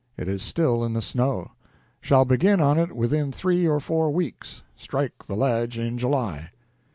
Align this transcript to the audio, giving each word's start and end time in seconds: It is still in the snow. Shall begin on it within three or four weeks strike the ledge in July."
It 0.17 0.27
is 0.27 0.41
still 0.41 0.83
in 0.83 0.93
the 0.93 1.01
snow. 1.03 1.51
Shall 2.01 2.25
begin 2.25 2.59
on 2.59 2.79
it 2.79 2.93
within 2.95 3.31
three 3.31 3.67
or 3.67 3.79
four 3.79 4.09
weeks 4.09 4.63
strike 4.75 5.27
the 5.27 5.35
ledge 5.35 5.77
in 5.77 5.99
July." 5.99 6.49